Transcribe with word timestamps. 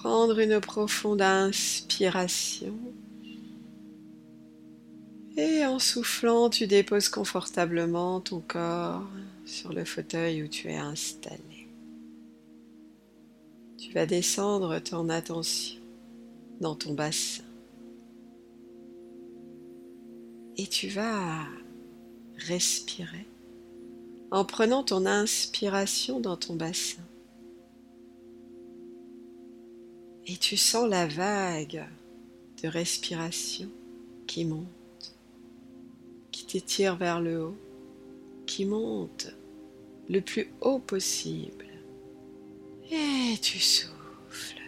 Prendre 0.00 0.38
une 0.38 0.60
profonde 0.60 1.20
inspiration. 1.20 2.74
Et 5.36 5.66
en 5.66 5.78
soufflant, 5.78 6.48
tu 6.48 6.66
déposes 6.66 7.10
confortablement 7.10 8.22
ton 8.22 8.40
corps 8.40 9.06
sur 9.44 9.74
le 9.74 9.84
fauteuil 9.84 10.42
où 10.42 10.48
tu 10.48 10.68
es 10.68 10.76
installé. 10.78 11.68
Tu 13.76 13.92
vas 13.92 14.06
descendre 14.06 14.78
ton 14.78 15.10
attention 15.10 15.82
dans 16.62 16.76
ton 16.76 16.94
bassin. 16.94 17.44
Et 20.56 20.66
tu 20.66 20.88
vas 20.88 21.44
respirer 22.38 23.26
en 24.30 24.46
prenant 24.46 24.82
ton 24.82 25.04
inspiration 25.04 26.20
dans 26.20 26.38
ton 26.38 26.54
bassin. 26.54 27.02
Et 30.30 30.36
tu 30.36 30.56
sens 30.56 30.88
la 30.88 31.08
vague 31.08 31.84
de 32.62 32.68
respiration 32.68 33.68
qui 34.28 34.44
monte, 34.44 35.16
qui 36.30 36.46
t'étire 36.46 36.94
vers 36.94 37.20
le 37.20 37.46
haut, 37.46 37.56
qui 38.46 38.64
monte 38.64 39.34
le 40.08 40.20
plus 40.20 40.52
haut 40.60 40.78
possible. 40.78 41.66
Et 42.92 43.38
tu 43.42 43.58
souffles 43.58 44.62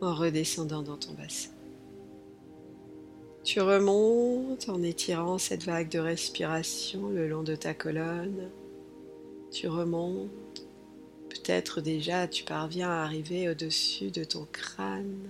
en 0.00 0.14
redescendant 0.14 0.82
dans 0.82 0.98
ton 0.98 1.14
bassin. 1.14 1.50
Tu 3.42 3.60
remontes 3.60 4.68
en 4.68 4.84
étirant 4.84 5.38
cette 5.38 5.64
vague 5.64 5.88
de 5.88 5.98
respiration 5.98 7.08
le 7.08 7.28
long 7.28 7.42
de 7.42 7.56
ta 7.56 7.74
colonne. 7.74 8.50
Tu 9.50 9.66
remontes 9.66 10.51
Peut-être 11.42 11.80
déjà 11.80 12.28
tu 12.28 12.44
parviens 12.44 12.88
à 12.88 13.02
arriver 13.02 13.48
au-dessus 13.48 14.12
de 14.12 14.22
ton 14.22 14.46
crâne. 14.52 15.28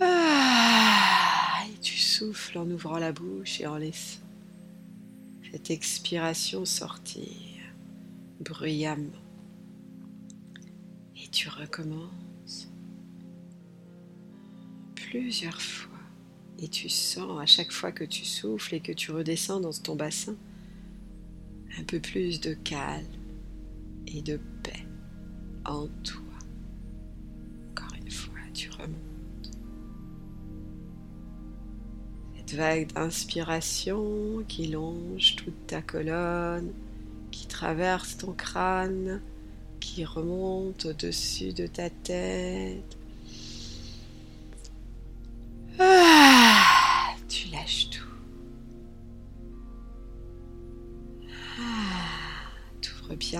Ah, 0.00 1.62
et 1.70 1.78
tu 1.80 1.98
souffles 1.98 2.56
en 2.56 2.70
ouvrant 2.70 2.98
la 2.98 3.12
bouche 3.12 3.60
et 3.60 3.66
en 3.66 3.76
laissant 3.76 4.22
cette 5.50 5.70
expiration 5.70 6.64
sortir 6.64 7.28
bruyamment. 8.40 9.12
Et 11.22 11.28
tu 11.28 11.50
recommences 11.50 12.72
plusieurs 14.94 15.60
fois. 15.60 15.90
Et 16.58 16.68
tu 16.68 16.88
sens 16.88 17.38
à 17.38 17.44
chaque 17.44 17.72
fois 17.72 17.92
que 17.92 18.04
tu 18.04 18.24
souffles 18.24 18.76
et 18.76 18.80
que 18.80 18.92
tu 18.92 19.10
redescends 19.10 19.60
dans 19.60 19.72
ton 19.72 19.96
bassin 19.96 20.36
un 21.78 21.84
peu 21.84 22.00
plus 22.00 22.40
de 22.40 22.54
calme 22.54 23.06
et 24.06 24.22
de 24.22 24.38
paix 24.62 24.86
en 25.64 25.86
toi. 26.02 26.22
Encore 27.70 27.94
une 27.96 28.10
fois, 28.10 28.38
tu 28.52 28.70
remontes. 28.70 29.50
Cette 32.36 32.54
vague 32.54 32.92
d'inspiration 32.92 34.44
qui 34.48 34.66
longe 34.66 35.36
toute 35.36 35.66
ta 35.66 35.80
colonne, 35.80 36.72
qui 37.30 37.46
traverse 37.46 38.18
ton 38.18 38.32
crâne, 38.32 39.20
qui 39.80 40.04
remonte 40.04 40.86
au-dessus 40.86 41.52
de 41.52 41.66
ta 41.66 41.90
tête. 41.90 42.98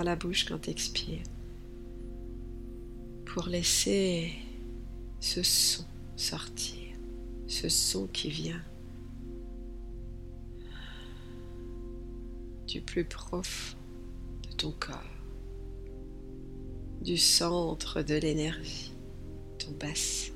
La 0.00 0.16
bouche 0.16 0.46
quand 0.46 0.58
tu 0.58 0.70
expires. 0.70 1.22
Pour 3.26 3.46
laisser 3.46 4.32
ce 5.20 5.42
son 5.42 5.84
sortir, 6.16 6.96
ce 7.46 7.68
son 7.68 8.06
qui 8.06 8.30
vient 8.30 8.62
du 12.66 12.80
plus 12.80 13.04
profond 13.04 13.76
de 14.48 14.56
ton 14.56 14.72
corps, 14.72 14.96
du 17.02 17.18
centre 17.18 18.02
de 18.02 18.14
l'énergie, 18.14 18.94
ton 19.58 19.72
bassin, 19.72 20.32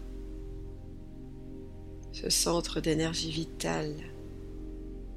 ce 2.12 2.28
centre 2.30 2.80
d'énergie 2.80 3.30
vitale, 3.30 3.94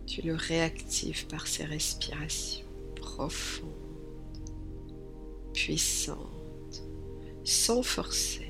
tu 0.05 0.21
le 0.21 0.35
réactives 0.35 1.27
par 1.27 1.47
ces 1.47 1.65
respirations 1.65 2.65
profondes 2.95 3.78
puissante, 5.59 6.83
sans 7.43 7.83
forcer. 7.83 8.49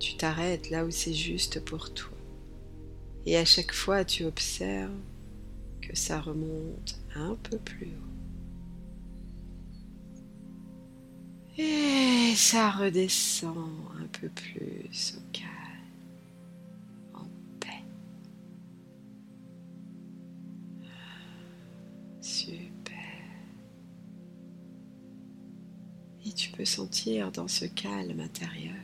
Tu 0.00 0.16
t'arrêtes 0.16 0.68
là 0.68 0.84
où 0.84 0.90
c'est 0.90 1.14
juste 1.14 1.64
pour 1.64 1.94
toi. 1.94 2.10
Et 3.26 3.36
à 3.36 3.44
chaque 3.44 3.72
fois, 3.72 4.04
tu 4.04 4.24
observes 4.24 4.90
que 5.80 5.96
ça 5.96 6.20
remonte 6.20 6.98
un 7.14 7.36
peu 7.36 7.58
plus 7.58 7.86
haut. 7.86 8.10
Et 11.58 12.34
ça 12.34 12.70
redescend 12.70 13.68
un 14.02 14.06
peu 14.20 14.28
plus 14.30 15.16
au 15.16 15.22
calme, 15.32 15.59
Sentir 26.64 27.32
dans 27.32 27.48
ce 27.48 27.64
calme 27.64 28.20
intérieur, 28.20 28.74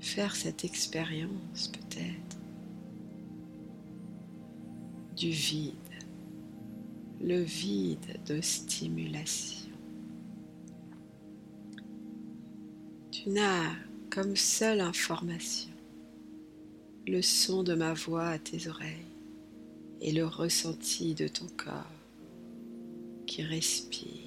faire 0.00 0.34
cette 0.34 0.64
expérience 0.64 1.68
peut-être 1.68 2.38
du 5.16 5.30
vide, 5.30 5.74
le 7.20 7.40
vide 7.40 8.20
de 8.26 8.40
stimulation. 8.40 9.70
Tu 13.10 13.30
n'as 13.30 13.74
comme 14.10 14.36
seule 14.36 14.80
information 14.80 15.70
le 17.08 17.22
son 17.22 17.62
de 17.62 17.74
ma 17.74 17.94
voix 17.94 18.28
à 18.28 18.38
tes 18.38 18.68
oreilles 18.68 19.14
et 20.00 20.12
le 20.12 20.26
ressenti 20.26 21.14
de 21.14 21.26
ton 21.26 21.46
corps 21.56 21.90
qui 23.26 23.42
respire 23.42 24.17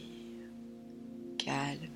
calme. 1.52 1.90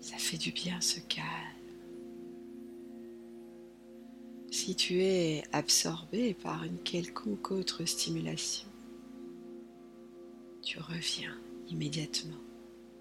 Ça 0.00 0.16
fait 0.18 0.36
du 0.36 0.52
bien 0.52 0.80
ce 0.80 1.00
calme. 1.00 1.26
Si 4.50 4.74
tu 4.76 5.02
es 5.02 5.42
absorbé 5.52 6.34
par 6.34 6.64
une 6.64 6.78
quelconque 6.78 7.50
autre 7.50 7.84
stimulation, 7.84 8.68
tu 10.62 10.78
reviens 10.78 11.36
immédiatement 11.68 12.40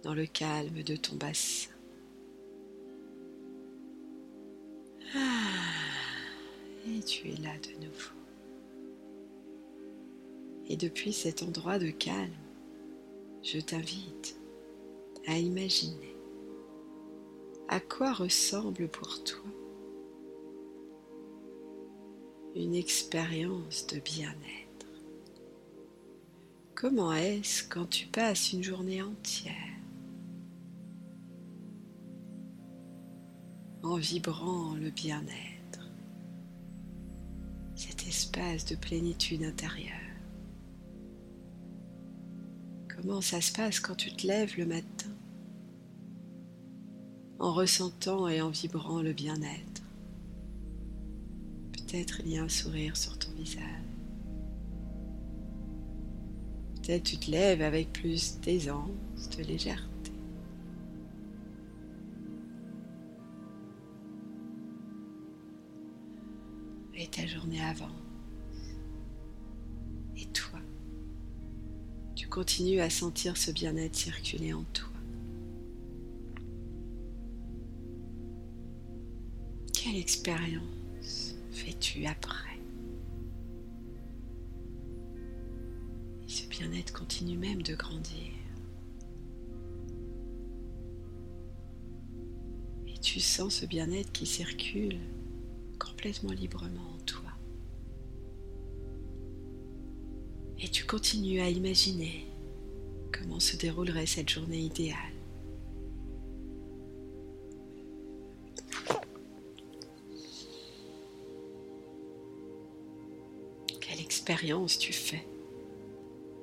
dans 0.04 0.14
le 0.14 0.26
calme 0.26 0.84
de 0.84 0.96
ton 0.96 1.16
bassin. 1.16 1.72
Ah, 5.16 5.20
et 6.88 7.02
tu 7.04 7.30
es 7.30 7.36
là 7.38 7.54
de 7.60 7.86
nouveau. 7.86 8.25
Et 10.68 10.78
depuis 10.78 11.14
cet 11.14 11.44
endroit 11.44 11.78
de 11.78 11.90
calme, 11.90 12.32
je 13.44 13.60
t'invite 13.60 14.36
à 15.28 15.38
imaginer 15.38 16.16
à 17.68 17.80
quoi 17.80 18.14
ressemble 18.14 18.88
pour 18.88 19.24
toi 19.24 19.44
une 22.56 22.76
expérience 22.76 23.86
de 23.88 24.00
bien-être. 24.00 24.88
Comment 26.74 27.14
est-ce 27.14 27.68
quand 27.68 27.90
tu 27.90 28.08
passes 28.08 28.54
une 28.54 28.64
journée 28.64 29.02
entière 29.02 29.54
en 33.84 33.98
vibrant 33.98 34.74
le 34.76 34.90
bien-être, 34.90 35.92
cet 37.76 38.08
espace 38.08 38.66
de 38.66 38.76
plénitude 38.76 39.44
intérieure? 39.44 40.05
Comment 43.06 43.22
ça 43.22 43.40
se 43.40 43.52
passe 43.54 43.80
quand 43.80 43.94
tu 43.94 44.12
te 44.12 44.26
lèves 44.26 44.58
le 44.58 44.66
matin 44.66 45.12
en 47.38 47.54
ressentant 47.54 48.28
et 48.28 48.42
en 48.42 48.50
vibrant 48.50 49.04
le 49.04 49.14
bien-être. 49.14 49.84
Peut-être 51.74 52.22
il 52.22 52.32
y 52.32 52.38
a 52.40 52.44
un 52.44 52.50
sourire 52.50 52.98
sur 52.98 53.20
ton 53.20 53.30
visage. 53.34 53.62
Peut-être 56.82 57.04
tu 57.04 57.18
te 57.18 57.30
lèves 57.30 57.62
avec 57.62 57.94
plus 57.94 58.40
d'aisance, 58.40 58.90
de 59.38 59.44
légèreté. 59.44 60.12
Et 66.96 67.06
ta 67.06 67.28
journée 67.28 67.62
avance. 67.62 68.05
Tu 72.36 72.40
continues 72.42 72.82
à 72.82 72.90
sentir 72.90 73.38
ce 73.38 73.50
bien-être 73.50 73.96
circuler 73.96 74.52
en 74.52 74.66
toi. 74.74 74.90
Quelle 79.72 79.96
expérience 79.96 81.38
fais-tu 81.52 82.06
après? 82.06 82.60
Et 86.28 86.30
ce 86.30 86.46
bien-être 86.50 86.92
continue 86.92 87.38
même 87.38 87.62
de 87.62 87.74
grandir. 87.74 88.34
Et 92.86 92.98
tu 92.98 93.22
sens 93.22 93.62
ce 93.62 93.66
bien-être 93.66 94.12
qui 94.12 94.26
circule 94.26 95.00
complètement 95.80 96.34
librement 96.34 96.96
en 96.96 97.02
toi. 97.06 97.22
Et 100.60 100.68
tu 100.68 100.86
continues 100.86 101.40
à 101.40 101.50
imaginer 101.50 102.25
comment 103.26 103.40
se 103.40 103.58
déroulerait 103.58 104.06
cette 104.06 104.30
journée 104.30 104.60
idéale. 104.60 104.96
expérience 114.00 114.80
tu 114.80 114.92
fais 114.92 115.24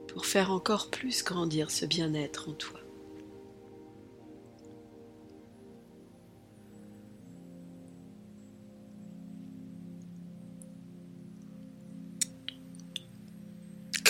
pour 0.08 0.26
faire 0.26 0.52
encore 0.52 0.88
plus 0.90 1.24
grandir 1.24 1.70
ce 1.70 1.84
bien-être 1.84 2.48
en 2.48 2.52
toi? 2.52 2.81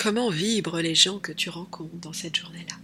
Comment 0.03 0.29
vibrent 0.29 0.81
les 0.81 0.95
gens 0.95 1.17
que 1.17 1.31
tu 1.31 1.49
rencontres 1.49 1.95
dans 1.95 2.11
cette 2.11 2.35
journée-là. 2.35 2.75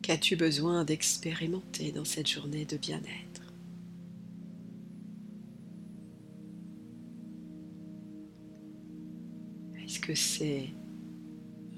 Qu'as-tu 0.00 0.36
besoin 0.36 0.84
d'expérimenter 0.84 1.90
dans 1.90 2.04
cette 2.04 2.28
journée 2.28 2.64
de 2.66 2.76
bien-être? 2.76 3.52
Est-ce 9.82 9.98
que 9.98 10.14
c'est 10.14 10.68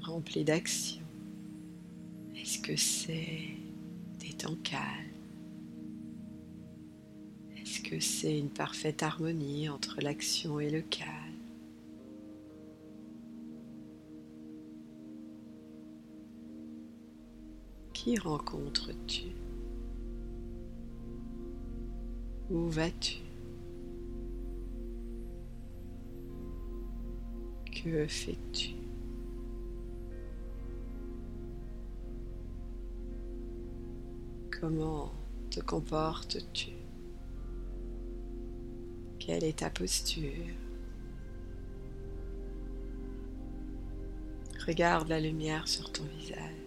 rempli 0.03 0.45
d'action? 0.45 1.01
Est-ce 2.37 2.59
que 2.59 2.77
c'est 2.77 3.57
des 4.21 4.35
temps 4.35 4.59
calmes 4.63 5.12
que 7.93 8.01
c'est 8.01 8.39
une 8.39 8.49
parfaite 8.49 9.03
harmonie 9.03 9.69
entre 9.69 10.01
l'action 10.01 10.59
et 10.59 10.71
le 10.71 10.81
calme. 10.81 11.11
Qui 17.93 18.17
rencontres-tu? 18.17 19.35
Où 22.49 22.67
vas-tu? 22.69 23.19
Que 27.71 28.07
fais-tu? 28.07 28.71
Comment 34.51 35.13
te 35.51 35.61
comportes-tu? 35.61 36.82
Quelle 39.25 39.45
est 39.45 39.61
ta 39.61 39.71
posture 39.71 40.33
Regarde 44.67 45.09
la 45.09 45.21
lumière 45.21 45.69
sur 45.69 45.93
ton 45.93 46.03
visage. 46.19 46.62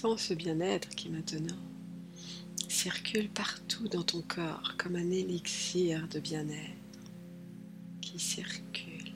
Ce 0.00 0.32
bien-être 0.32 0.90
qui 0.90 1.08
maintenant 1.08 1.56
circule 2.68 3.28
partout 3.30 3.88
dans 3.88 4.04
ton 4.04 4.22
corps 4.22 4.74
comme 4.78 4.94
un 4.94 5.10
élixir 5.10 6.06
de 6.06 6.20
bien-être 6.20 7.10
qui 8.00 8.20
circule 8.20 9.12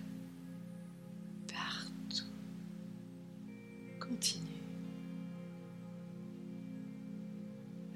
partout. 1.47 2.27
Continue 4.01 4.43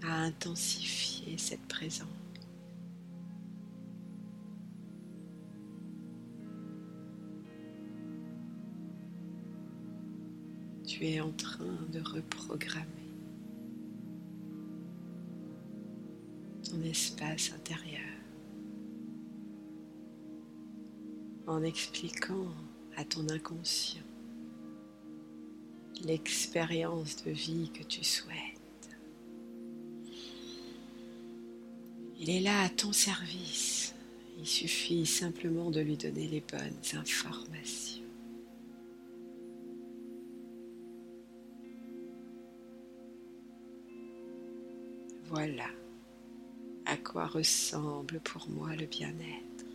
à 0.04 0.20
intensifier 0.20 1.36
cette 1.38 1.66
présence. 1.66 2.25
Tu 10.96 11.04
es 11.04 11.20
en 11.20 11.32
train 11.32 11.78
de 11.92 12.00
reprogrammer 12.00 12.86
ton 16.64 16.80
espace 16.84 17.52
intérieur 17.52 18.00
en 21.46 21.62
expliquant 21.62 22.48
à 22.96 23.04
ton 23.04 23.28
inconscient 23.28 24.00
l'expérience 26.02 27.22
de 27.24 27.30
vie 27.30 27.70
que 27.74 27.82
tu 27.82 28.02
souhaites. 28.02 28.96
Il 32.18 32.30
est 32.30 32.40
là 32.40 32.62
à 32.62 32.68
ton 32.70 32.92
service. 32.92 33.94
Il 34.38 34.46
suffit 34.46 35.04
simplement 35.04 35.70
de 35.70 35.80
lui 35.80 35.98
donner 35.98 36.26
les 36.26 36.40
bonnes 36.40 36.98
informations. 36.98 38.05
Voilà 45.28 45.66
à 46.86 46.96
quoi 46.96 47.26
ressemble 47.26 48.20
pour 48.20 48.48
moi 48.48 48.74
le 48.76 48.86
bien-être. 48.86 49.66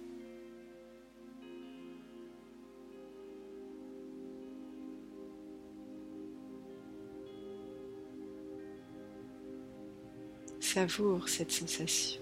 Savoure 10.62 11.28
cette 11.28 11.52
sensation 11.52 12.22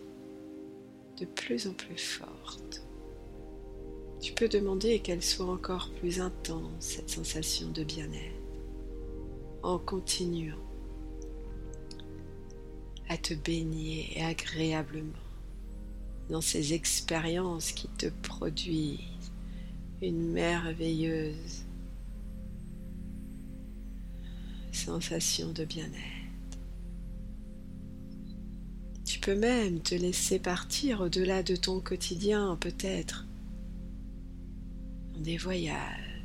de 1.17 1.25
plus 1.25 1.67
en 1.67 1.73
plus 1.73 1.97
forte. 1.97 2.81
Tu 4.19 4.33
peux 4.33 4.47
demander 4.47 4.99
qu'elle 4.99 5.21
soit 5.21 5.45
encore 5.45 5.91
plus 5.99 6.19
intense, 6.19 6.71
cette 6.79 7.09
sensation 7.09 7.69
de 7.69 7.83
bien-être, 7.83 8.33
en 9.61 9.77
continuant 9.77 10.68
à 13.09 13.17
te 13.17 13.33
baigner 13.33 14.21
agréablement 14.21 15.13
dans 16.29 16.41
ces 16.41 16.73
expériences 16.73 17.71
qui 17.71 17.87
te 17.87 18.05
produisent 18.21 18.99
une 20.01 20.31
merveilleuse 20.31 21.65
sensation 24.71 25.51
de 25.51 25.65
bien-être. 25.65 26.57
Tu 29.05 29.19
peux 29.19 29.35
même 29.35 29.79
te 29.79 29.95
laisser 29.95 30.37
partir 30.37 31.01
au-delà 31.01 31.41
de 31.41 31.55
ton 31.55 31.79
quotidien, 31.79 32.55
peut-être, 32.61 33.25
dans 35.15 35.21
des 35.21 35.37
voyages, 35.37 36.23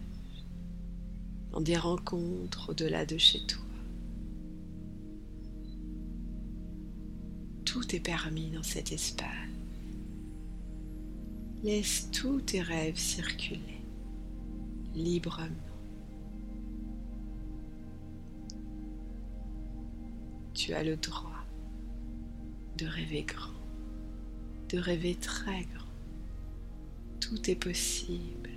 dans 1.50 1.62
des 1.62 1.78
rencontres 1.78 2.70
au-delà 2.70 3.06
de 3.06 3.16
chez 3.16 3.40
toi. 3.46 3.63
Tout 7.64 7.94
est 7.94 8.00
permis 8.00 8.50
dans 8.50 8.62
cet 8.62 8.92
espace. 8.92 9.28
Laisse 11.62 12.10
tous 12.10 12.40
tes 12.42 12.60
rêves 12.60 12.98
circuler 12.98 13.80
librement. 14.94 15.48
Tu 20.52 20.72
as 20.72 20.84
le 20.84 20.96
droit 20.96 21.44
de 22.76 22.86
rêver 22.86 23.22
grand, 23.22 23.50
de 24.68 24.78
rêver 24.78 25.14
très 25.16 25.62
grand. 25.62 25.84
Tout 27.20 27.50
est 27.50 27.56
possible. 27.56 28.50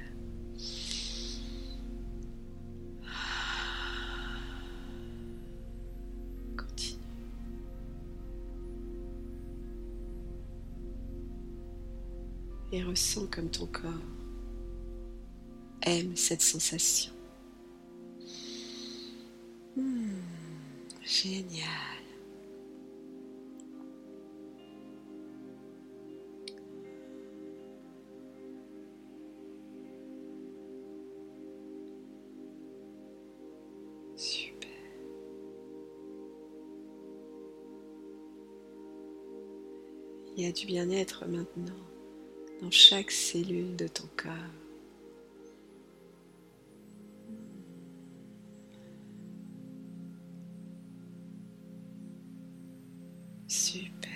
Et 12.78 12.84
ressens 12.84 13.26
comme 13.32 13.50
ton 13.50 13.66
corps 13.66 13.90
aime 15.82 16.16
cette 16.16 16.44
sensation. 16.44 17.12
Hmm, 19.76 20.20
génial. 21.04 21.66
Il 40.36 40.44
y 40.44 40.46
a 40.46 40.52
du 40.52 40.68
bien-être 40.68 41.26
maintenant 41.28 41.97
dans 42.62 42.72
chaque 42.72 43.12
cellule 43.12 43.76
de 43.76 43.88
ton 43.88 44.08
corps. 44.16 44.34
Super. 53.48 54.12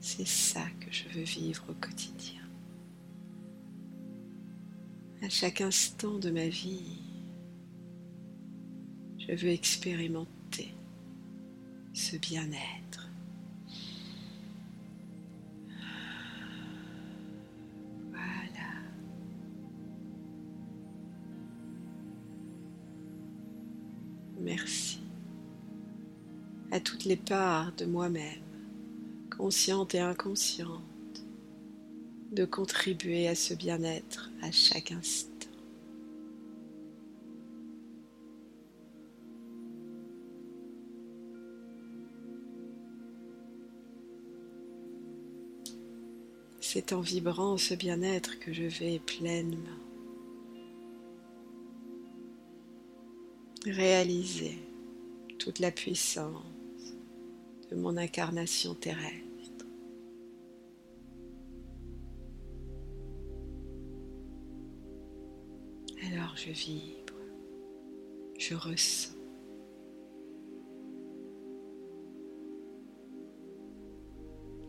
C'est 0.00 0.26
ça 0.26 0.64
que 0.80 0.90
je 0.90 1.08
veux 1.08 1.24
vivre 1.24 1.64
au 1.68 1.74
quotidien. 1.74 2.42
À 5.22 5.28
chaque 5.28 5.60
instant 5.60 6.18
de 6.18 6.30
ma 6.30 6.48
vie, 6.48 7.00
je 9.18 9.32
veux 9.32 9.48
expérimenter 9.48 10.74
ce 11.94 12.16
bien-être. 12.16 12.83
Merci 24.44 25.00
à 26.70 26.78
toutes 26.78 27.06
les 27.06 27.16
parts 27.16 27.72
de 27.78 27.86
moi-même, 27.86 28.42
conscientes 29.34 29.94
et 29.94 30.00
inconscientes, 30.00 31.24
de 32.30 32.44
contribuer 32.44 33.26
à 33.26 33.34
ce 33.34 33.54
bien-être 33.54 34.30
à 34.42 34.50
chaque 34.50 34.92
instant. 34.92 35.30
C'est 46.60 46.92
en 46.92 47.00
vibrant 47.00 47.56
ce 47.56 47.72
bien-être 47.72 48.38
que 48.40 48.52
je 48.52 48.64
vais 48.64 48.98
pleinement 48.98 49.83
réaliser 53.72 54.58
toute 55.38 55.58
la 55.58 55.70
puissance 55.70 56.42
de 57.70 57.76
mon 57.76 57.96
incarnation 57.96 58.74
terrestre. 58.74 59.24
Alors 66.06 66.36
je 66.36 66.50
vibre, 66.50 67.14
je 68.38 68.54
ressens. 68.54 69.14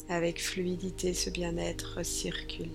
Avec 0.07 0.41
fluidité, 0.41 1.13
ce 1.13 1.29
bien-être 1.29 2.03
circule 2.05 2.69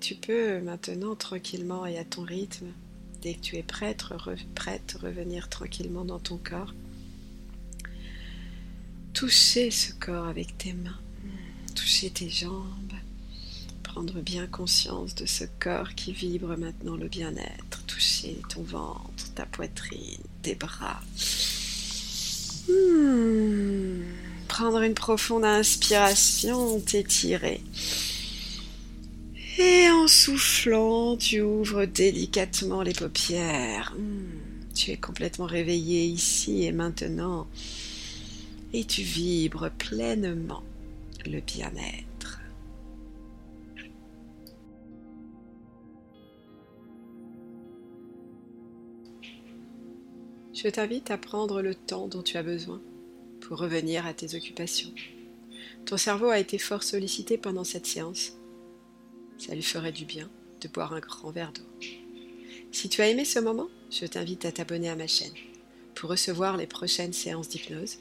Tu 0.00 0.16
peux 0.16 0.60
maintenant 0.60 1.14
tranquillement 1.14 1.86
et 1.86 1.98
à 1.98 2.04
ton 2.04 2.22
rythme, 2.22 2.66
dès 3.22 3.34
que 3.34 3.40
tu 3.40 3.56
es 3.56 3.62
prête, 3.62 4.04
prête, 4.54 4.96
revenir 5.00 5.48
tranquillement 5.48 6.04
dans 6.04 6.18
ton 6.18 6.36
corps. 6.36 6.74
Toucher 9.12 9.70
ce 9.70 9.92
corps 9.92 10.26
avec 10.26 10.58
tes 10.58 10.72
mains, 10.72 10.98
toucher 11.74 12.10
tes 12.10 12.28
jambes, 12.28 12.92
prendre 13.82 14.20
bien 14.20 14.46
conscience 14.46 15.14
de 15.14 15.26
ce 15.26 15.44
corps 15.60 15.94
qui 15.94 16.12
vibre 16.12 16.56
maintenant 16.56 16.96
le 16.96 17.08
bien-être, 17.08 17.84
toucher 17.86 18.36
ton 18.48 18.62
ventre, 18.62 19.32
ta 19.34 19.46
poitrine, 19.46 20.20
tes 20.42 20.56
bras. 20.56 21.00
Hmm. 22.68 24.02
Prendre 24.48 24.82
une 24.82 24.94
profonde 24.94 25.44
inspiration, 25.44 26.80
t'étirer. 26.80 27.62
Et 29.58 29.88
en 29.88 30.08
soufflant, 30.08 31.16
tu 31.16 31.40
ouvres 31.40 31.84
délicatement 31.84 32.82
les 32.82 32.92
paupières. 32.92 33.94
Hmm. 33.96 34.72
Tu 34.74 34.90
es 34.90 34.96
complètement 34.96 35.46
réveillé 35.46 36.04
ici 36.04 36.64
et 36.64 36.72
maintenant. 36.72 37.46
Et 38.72 38.84
tu 38.84 39.02
vibres 39.02 39.70
pleinement 39.70 40.64
le 41.24 41.40
bien-être. 41.40 42.40
Je 50.52 50.68
t'invite 50.68 51.10
à 51.10 51.18
prendre 51.18 51.62
le 51.62 51.74
temps 51.74 52.08
dont 52.08 52.22
tu 52.22 52.36
as 52.36 52.42
besoin 52.42 52.80
pour 53.40 53.58
revenir 53.58 54.06
à 54.06 54.14
tes 54.14 54.34
occupations. 54.34 54.92
Ton 55.84 55.96
cerveau 55.96 56.30
a 56.30 56.38
été 56.38 56.58
fort 56.58 56.82
sollicité 56.82 57.38
pendant 57.38 57.64
cette 57.64 57.86
séance. 57.86 58.32
Ça 59.38 59.54
lui 59.54 59.62
ferait 59.62 59.92
du 59.92 60.04
bien 60.04 60.30
de 60.60 60.68
boire 60.68 60.94
un 60.94 61.00
grand 61.00 61.30
verre 61.30 61.52
d'eau. 61.52 61.86
Si 62.72 62.88
tu 62.88 63.02
as 63.02 63.08
aimé 63.08 63.24
ce 63.24 63.38
moment, 63.38 63.68
je 63.90 64.06
t'invite 64.06 64.44
à 64.44 64.52
t'abonner 64.52 64.88
à 64.88 64.96
ma 64.96 65.06
chaîne 65.06 65.34
pour 65.94 66.10
recevoir 66.10 66.56
les 66.56 66.66
prochaines 66.66 67.12
séances 67.12 67.48
d'hypnose 67.48 67.98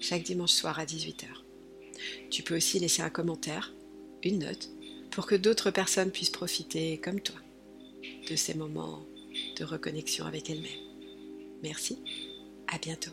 chaque 0.00 0.22
dimanche 0.22 0.52
soir 0.52 0.78
à 0.78 0.84
18h. 0.84 1.26
Tu 2.30 2.42
peux 2.42 2.56
aussi 2.56 2.78
laisser 2.78 3.02
un 3.02 3.10
commentaire, 3.10 3.72
une 4.22 4.40
note, 4.40 4.68
pour 5.10 5.26
que 5.26 5.34
d'autres 5.34 5.70
personnes 5.70 6.10
puissent 6.10 6.30
profiter, 6.30 6.98
comme 6.98 7.20
toi, 7.20 7.40
de 8.28 8.36
ces 8.36 8.54
moments 8.54 9.06
de 9.58 9.64
reconnexion 9.64 10.26
avec 10.26 10.50
elles-mêmes. 10.50 10.86
Merci, 11.62 11.98
à 12.68 12.78
bientôt. 12.78 13.12